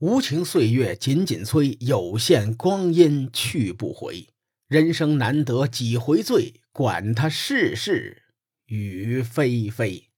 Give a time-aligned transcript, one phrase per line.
[0.00, 4.28] 无情岁月紧紧催，有限光阴去不回。
[4.66, 8.22] 人生难得几回醉，管他世事
[8.64, 10.08] 雨霏霏。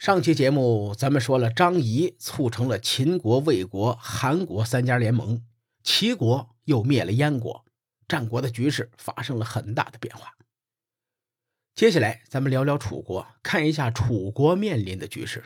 [0.00, 5.44] 上期节目咱们说了，张仪促成了秦国、魏国、韩国三家联盟，
[5.84, 7.64] 齐国又灭了燕国，
[8.08, 10.32] 战国的局势发生了很大的变化。
[11.76, 15.44] 接下来咱们聊聊楚国，看一下楚国面临的局势。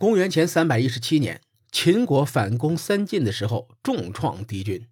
[0.00, 4.88] 公元前三百一十七年，秦国反攻三晋的时候，重创敌军。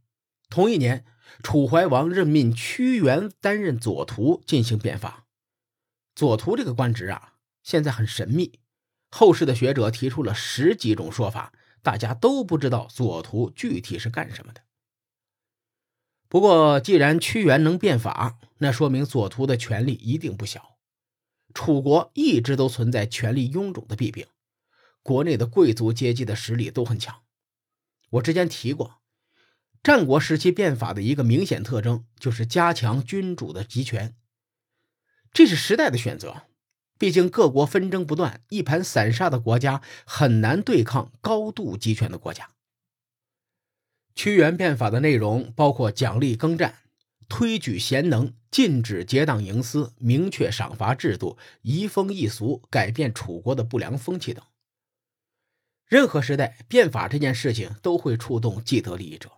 [0.50, 1.06] 同一年，
[1.42, 5.24] 楚怀王任命屈原担任左徒进行变法。
[6.14, 8.60] 左徒这个官职啊，现在很神秘，
[9.08, 14.60] 后世的学者提出了十几种说法，大家都不知道左徒具体是干什么的。
[16.28, 20.76] 不过，既然屈原能变法，那说明左徒的权力一定不小。
[21.54, 24.26] 楚国一直都存在权力臃肿的弊病，
[25.08, 27.22] 国内的贵族阶级的实力都很强。
[28.10, 29.00] 我之前提过。
[29.82, 34.14] 战国时期变法的一个明显特征就是加强君主的集权，
[35.32, 36.42] 这是时代的选择。
[36.98, 42.50] 毕竟各国纷争不断，一盘散沙的国家很难对抗高度集权的国家。
[44.14, 46.80] 屈原变法的内容包括奖励耕战、
[47.28, 54.44] 推举贤能、禁止结党营私、明确赏罚制度、移风易俗、改变楚国的不良风气等。
[55.88, 59.30] 任何时代变法这件事情都会触动既得利益者。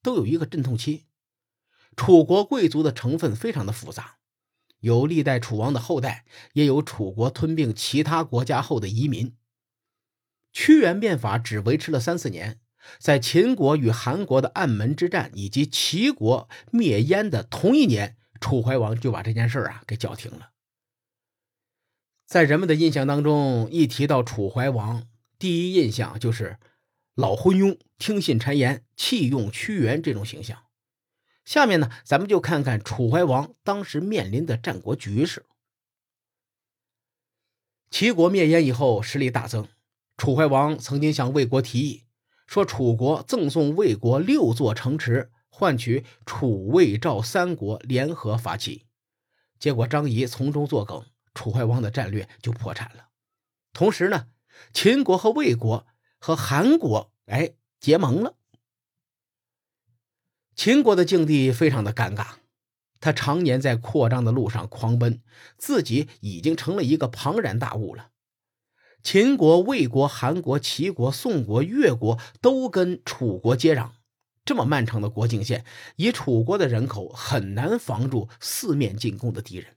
[0.00, 1.06] 都有一个阵痛期。
[1.96, 4.18] 楚国贵族的成分非常的复杂，
[4.78, 9.34] 有历代楚王的后代，也有楚国吞并其他国家后的移民。
[10.52, 12.60] 屈原变法只维持了三四年，
[13.00, 20.50] 在秦国与韩国的暗门之战以及齐国灭燕的同一年，楚怀王就把这件事啊给叫停了。
[22.24, 25.07] 在人们的印象当中，一提到楚怀王，
[25.38, 26.58] 第一印象就是。
[27.14, 30.66] 老昏庸、听信谗言、弃用屈原这种形象。
[31.44, 35.44] 下面呢，咱们就看看楚怀王当时面临的战国局势。
[37.90, 39.66] 齐国灭燕以后，实力大增。
[40.16, 42.04] 楚怀王曾经向魏国提议，
[42.46, 48.86] 说楚国赠送魏国六座城池，换取楚、魏、赵三国联合发起。
[49.58, 51.04] 结果张仪从中作梗，
[51.34, 53.08] 楚怀王的战略就破产了。
[53.72, 54.28] 同时呢，
[54.72, 55.86] 秦国和魏国。
[56.20, 58.34] 和韩国哎结盟了，
[60.56, 62.38] 秦国的境地非常的尴尬，
[62.98, 65.22] 他常年在扩张的路上狂奔，
[65.56, 68.10] 自己已经成了一个庞然大物了。
[69.00, 73.92] 秦国、魏国、韩国、齐国、宋国、越国都跟楚国接壤，
[74.44, 75.64] 这么漫长的国境线，
[75.94, 79.76] 以楚国的人口很难防住四面进攻的敌人。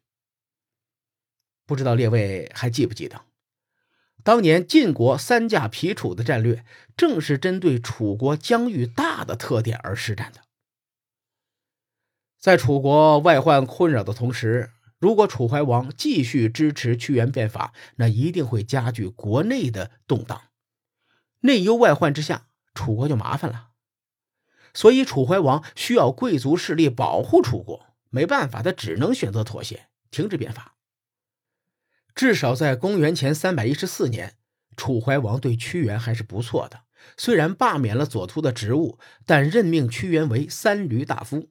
[1.68, 3.22] 不知道列位还记不记得？
[4.24, 6.64] 当年晋国三驾皮楚的战略，
[6.96, 10.42] 正是针对楚国疆域大的特点而施展的。
[12.40, 20.42] 在楚国外患困扰的同时，如果楚怀王继续支持屈原变法，那一定会加剧国内的动荡。
[21.42, 23.70] 内忧外患之下，楚国就麻烦了。
[24.74, 30.76] 所以楚怀王需要贵族势力保护楚国，没办法，他只能选择妥协，停止变法。
[32.14, 34.36] 至少在公元前三百一十四年，
[34.76, 36.82] 楚怀王对屈原还是不错的。
[37.18, 41.50] 虽然罢免了左徒的职务，但任命屈原为三闾大夫。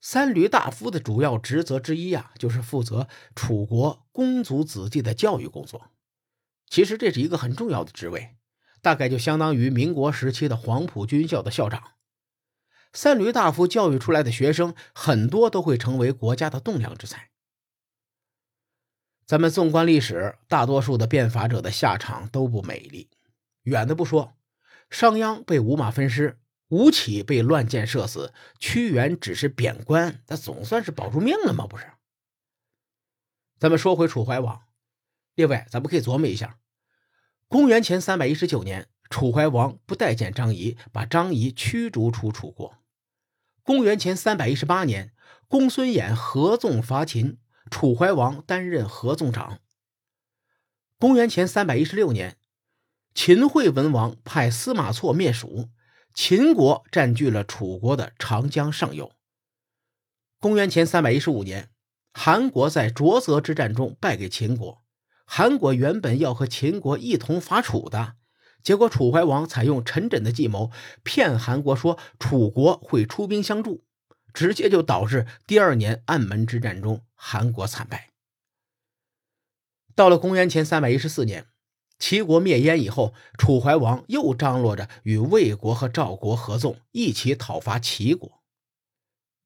[0.00, 5.90] 三闾大夫的主要职责之一啊，就是负责楚国公族子弟的教育工作。
[6.68, 8.36] 其实这是一个很重要的职位，
[8.80, 11.82] 大概就相当于民国时期的黄埔军校的校长。
[12.92, 17.27] 三闾大夫教育出来的学生，很多都会成为国家的栋梁之才。
[19.28, 23.10] 咱们纵观历史，大多数的变法者的下场都不美丽。
[23.64, 24.32] 远的不说，
[24.88, 31.66] 商鞅被五马分尸，吴起被乱箭射死，屈原只是贬官，他总算是保住命了吗？
[31.66, 31.84] 不是。
[33.58, 34.62] 咱们说回楚怀王，
[35.34, 36.58] 列位，咱们可以琢磨一下：
[37.48, 42.78] 公元前三百一十九年，楚怀王不待见张仪，把张仪驱逐出楚国。
[43.62, 45.12] 公元前三百一十八年，
[45.48, 47.36] 公孙衍合纵伐秦。
[47.70, 49.58] 楚怀王担任合纵长。
[50.98, 52.36] 公元前三百一十六年，
[53.14, 55.68] 秦惠文王派司马错灭蜀，
[56.12, 59.12] 秦国占据了楚国的长江上游。
[60.40, 61.70] 公元前三百一十五年，
[62.12, 64.82] 韩国在浊泽之战中败给秦国。
[65.24, 68.14] 韩国原本要和秦国一同伐楚的，
[68.62, 70.70] 结果楚怀王采用陈轸的计谋，
[71.02, 73.84] 骗韩国说楚国会出兵相助。
[74.34, 78.10] 直接就导致第二年暗门之战中韩国惨败。
[79.96, 81.48] 到了公元前三百一十四年，
[81.98, 88.40] 齐国灭燕以后，楚怀王又张罗着与魏国和赵国合纵，一起讨伐齐国。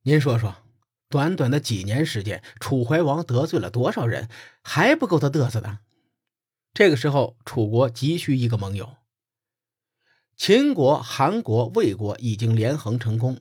[0.03, 0.57] 您说说，
[1.09, 4.29] 短短的几年时间，楚怀王得罪了多少人，
[4.63, 5.79] 还不够他嘚瑟的？
[6.75, 8.97] 这个时候，楚国急需一个盟友。
[10.37, 13.41] 秦国、韩国、魏国已经连横成功，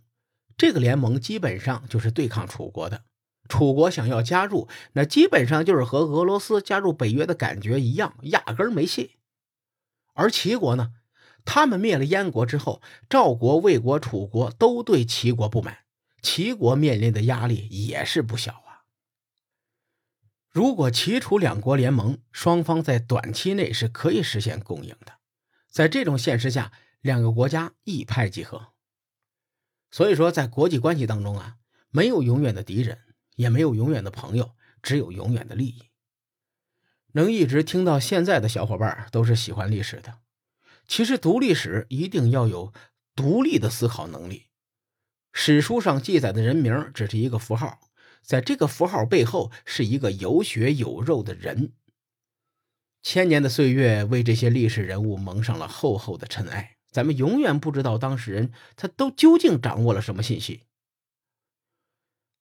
[0.56, 3.04] 这个联盟基本上就是对抗楚国的。
[3.52, 9.18] 楚国想要加入，那基本上就是和俄罗斯加入北约的感觉一样，压根没戏。
[10.14, 10.94] 而齐国呢，
[11.44, 15.80] 他们灭了燕国之后，赵国、魏国、楚国都对齐国不满，
[16.22, 18.88] 齐国面临的压力也是不小啊。
[20.50, 25.16] 如果齐楚两国联盟，双方在短期内是可以实现共赢的。
[25.70, 26.72] 在这种现实下，
[27.02, 28.68] 两个国家一拍即合。
[29.92, 31.58] 所以说，在国际关系当中啊，
[31.90, 33.00] 没有永远的敌人。
[33.42, 34.52] 也没有永远的朋友，
[34.84, 35.84] 只有永远的利益。
[37.14, 40.20] 能一直听到现在的小伙伴都是喜欢历史的。
[40.88, 42.72] 其实读历史一定要有
[43.16, 44.48] 独立的思考能力。
[45.34, 47.80] 史书上记载的人名只是一个符号，
[48.22, 51.74] 在这个符号背后是一个有血有肉的人。
[53.02, 60.62] 千年的岁月为这些历史人物蒙上了厚厚的尘埃，咱们永远不知道当事人他都究竟掌握了什么信息。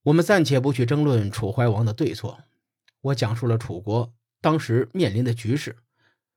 [0.03, 2.45] 我们暂且不去争论楚怀王的对错，
[3.01, 5.77] 我讲述了楚国当时面临的局势。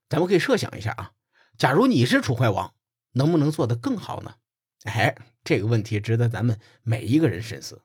[0.10, 1.14] 咱们可以设想一下啊，
[1.58, 2.74] 假如你是楚怀王，
[3.14, 4.36] 能不能做得更好呢？
[4.84, 5.16] 哎，
[5.46, 7.82] 这个问题值得咱们每一个人深思。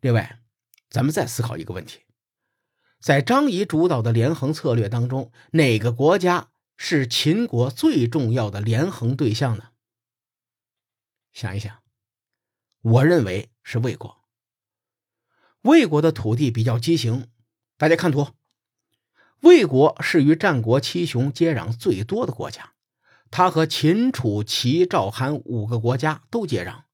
[0.00, 0.40] 另外，
[0.88, 2.00] 咱们再思考一个问题：
[3.00, 9.72] 在张仪主导的连横策略当中，哪个国家是秦国最重要的连横对象呢？
[11.34, 11.85] 想一想。
[12.86, 14.16] 我认为是魏国。
[15.62, 17.26] 魏国的土地比较畸形，
[17.76, 18.28] 大家看图。
[19.40, 22.74] 魏国是与战国七雄接壤最多的国家，
[23.32, 26.84] 它和秦、楚、齐、赵、韩五个国家都接壤。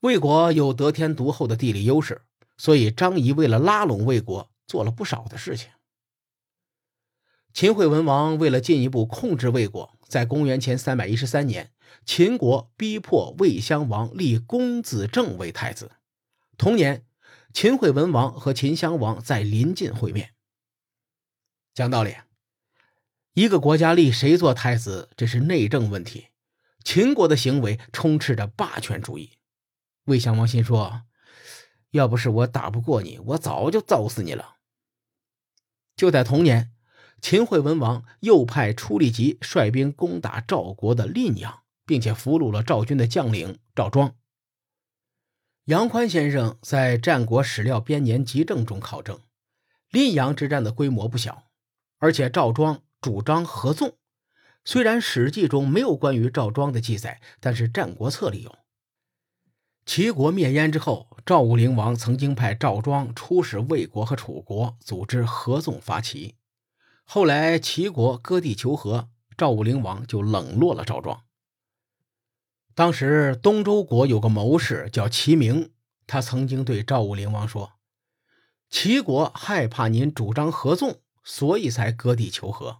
[0.00, 2.26] 魏国有得天独厚的地理优势，
[2.58, 5.70] 所以张仪为了拉拢魏国，做了不少的事情。
[7.54, 11.72] 秦惠文王为了进一步控制魏国，在公元前三百一十三年。
[12.04, 15.92] 秦国逼迫魏襄王立公子正为太子。
[16.58, 17.06] 同年，
[17.54, 20.34] 秦惠文王和秦襄王在临晋会面。
[21.72, 22.14] 讲道理，
[23.32, 26.26] 一个国家立谁做太子，这是内政问题。
[26.84, 29.38] 秦国的行为充斥着霸权主义。
[30.04, 31.04] 魏襄王心说
[31.92, 34.56] ：“要不是我打不过你，我早就揍死你了。”
[35.96, 36.70] 就在同年，
[37.22, 41.60] 秦惠文王又派出利吉率兵攻打赵国的蔺阳。
[41.84, 44.14] 并且俘虏了赵军的将领赵庄。
[45.64, 49.20] 杨宽先生在《战国史料编年集证》中考证，
[49.90, 51.50] 蔺阳之战的规模不小，
[51.98, 53.96] 而且赵庄主张合纵。
[54.64, 58.56] 虽然《史记》中没有关于赵庄的记载，但是《战国策》里有。
[59.84, 66.36] 齐国灭燕之后，赵武灵王曾经派赵庄出使魏国和楚国，组织合纵伐齐。
[67.14, 71.24] 后来齐国割地求和，赵武灵王就冷落了赵庄。
[72.74, 75.72] 当时东周国有个谋士叫齐明，
[76.06, 77.72] 他曾经对赵武灵王说
[78.70, 82.78] ：“齐国害怕您主张合纵，所以才割地求和。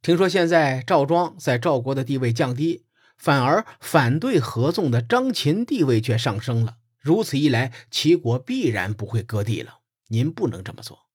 [0.00, 2.84] 听说现在赵庄在赵国的地位降低，
[3.16, 6.76] 反而反对合纵的张秦地位却上升了。
[7.00, 9.80] 如此一来，齐国必然不会割地了。
[10.06, 11.08] 您不能这么做。”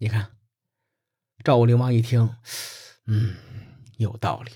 [0.00, 0.37] 你看，
[1.44, 2.34] 赵武灵王一听，
[3.06, 3.36] 嗯，
[3.96, 4.50] 有道理。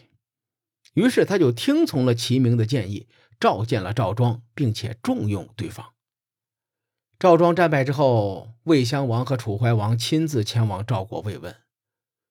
[0.95, 3.09] 于是他就听从了齐明的建议，
[3.39, 5.93] 召见了赵庄，并且重用对方。
[7.19, 11.57] 赵庄战败之后，魏襄王和楚怀王亲自前往赵国慰问。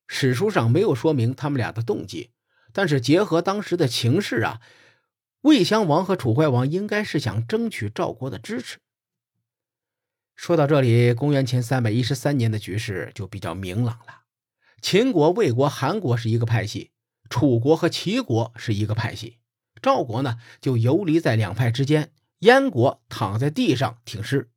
[0.07, 2.31] 史书上没有说明他们俩的动机，
[2.73, 4.59] 但是结合当时的情势啊，
[5.41, 8.79] 魏襄王和楚怀王应该是想争取赵国的支持。
[10.35, 14.20] 说到这里，公元前三百一十三年的局势就比较明朗了：
[14.81, 16.91] 秦国、魏国、韩国是一个派系。
[17.29, 19.37] 楚国和齐国是一个派系，
[19.81, 24.51] 赵国呢就游离在两派之间，燕国躺在地上挺尸。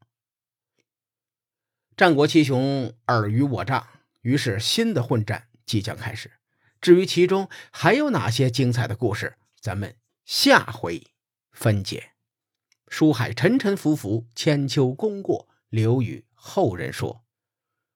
[1.97, 3.89] 战国七雄尔虞我诈，
[4.23, 6.33] 于是新的混战即将开始。
[6.81, 11.07] 至于其中还有哪些精彩的故事，咱们下回
[11.53, 12.11] 分解。
[12.89, 17.24] 书海沉沉浮浮，千秋功过留与后人说。